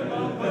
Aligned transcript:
above 0.00 0.49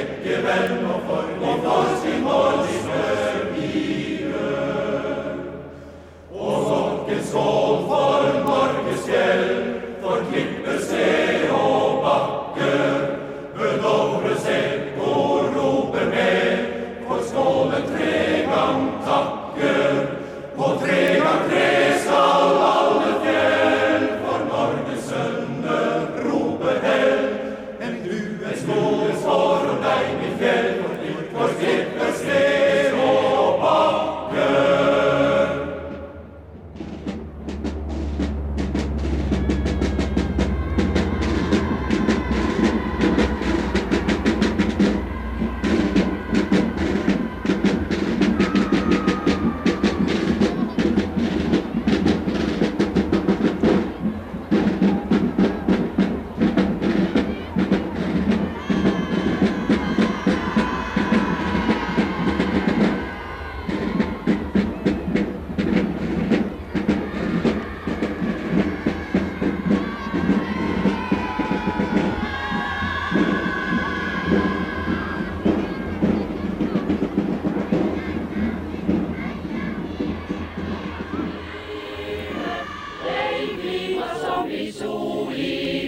min 0.00 0.22
kjekke 0.22 0.42
venn, 0.46 0.84
og 0.86 1.39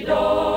du 0.05 0.52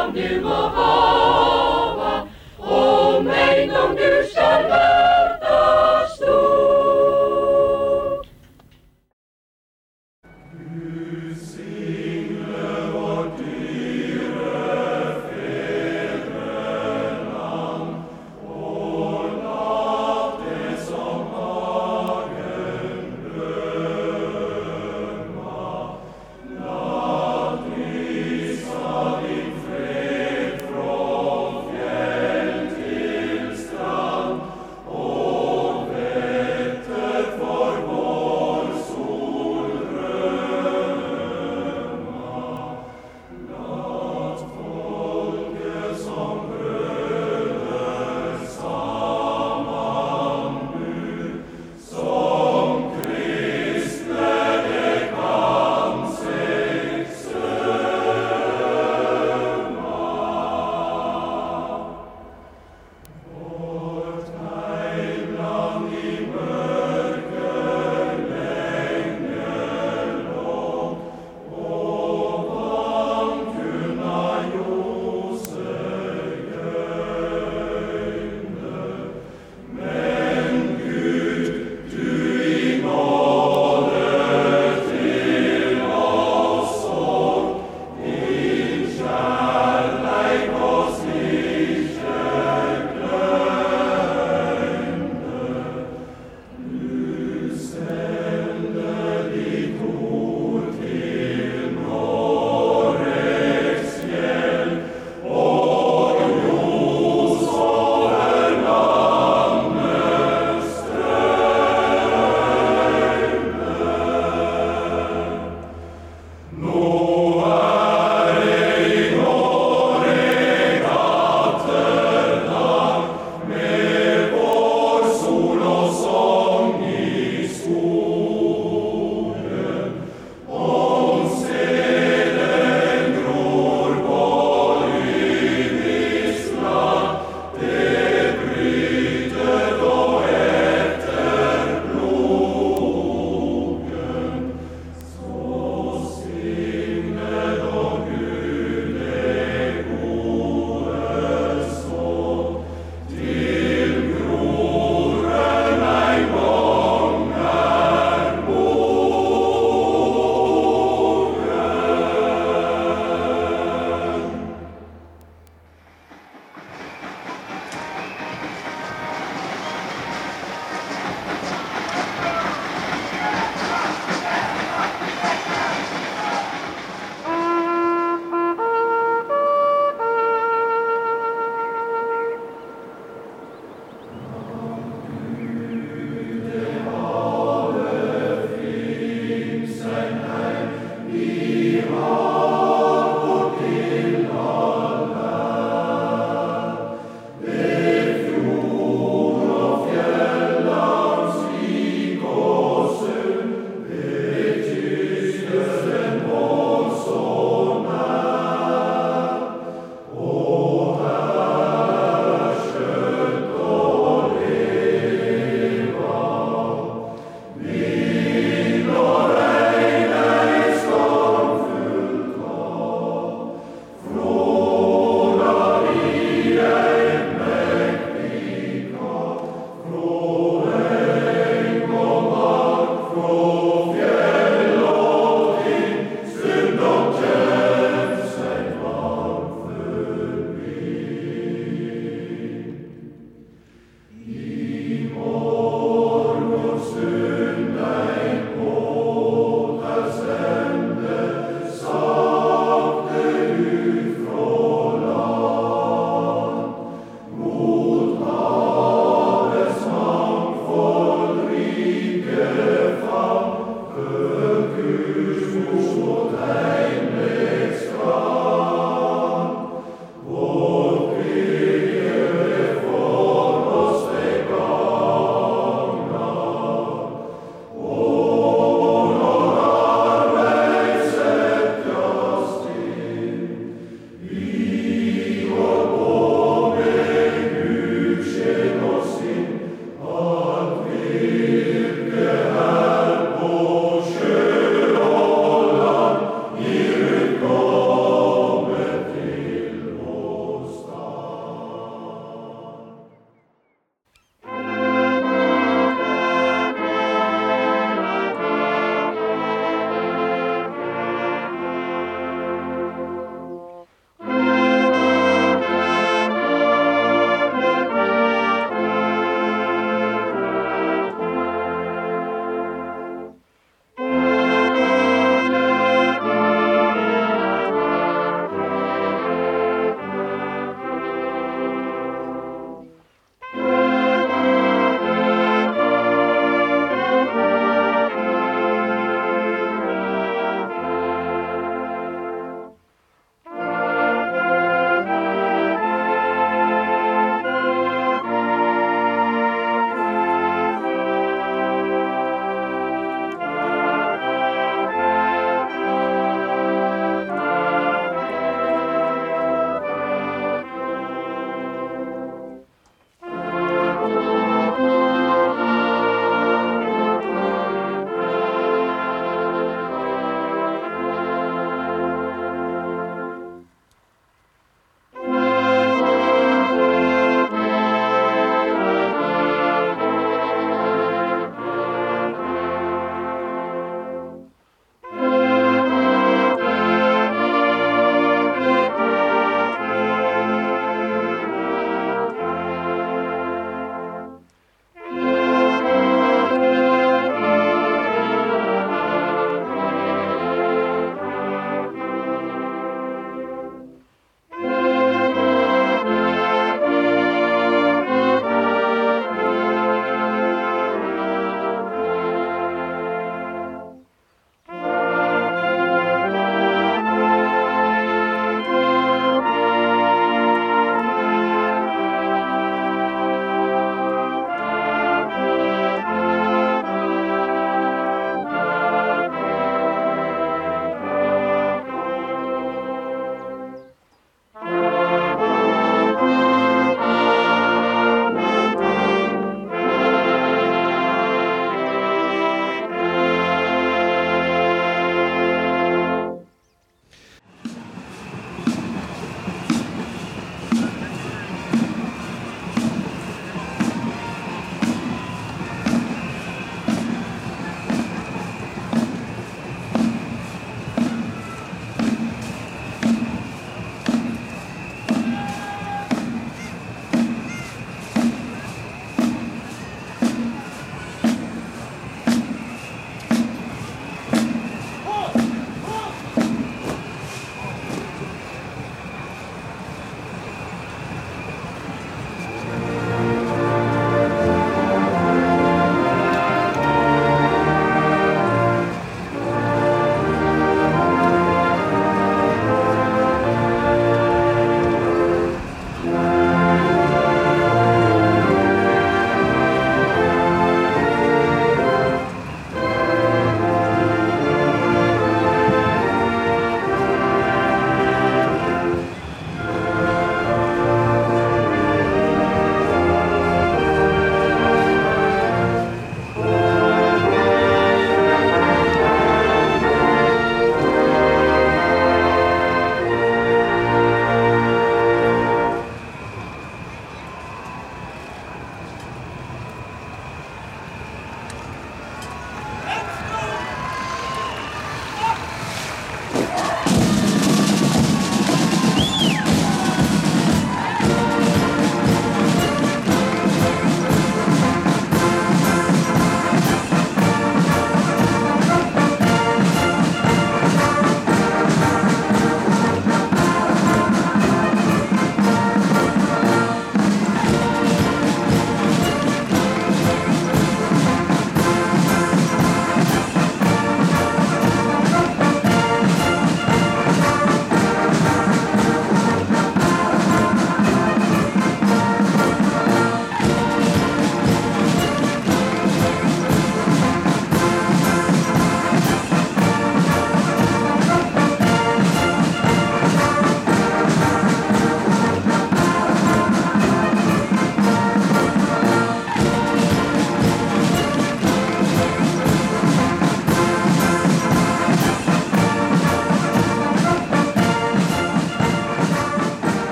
Sam 0.00 0.14
Dima 0.14 1.19